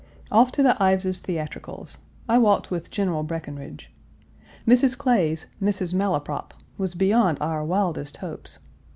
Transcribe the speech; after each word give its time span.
Off 0.31 0.51
to 0.51 0.63
the 0.63 0.75
Ives's 0.81 1.19
theatricals. 1.19 1.99
I 2.27 2.39
walked 2.39 2.71
with 2.71 2.89
General 2.89 3.21
Breckinridge. 3.21 3.93
Mrs. 4.67 4.97
Clay's 4.97 5.45
Mrs. 5.61 5.93
Malaprop 5.93 6.55
was 6.75 6.95
beyond 6.95 7.37
our 7.39 7.63
wildest 7.63 8.17
hopes. 8.17 8.57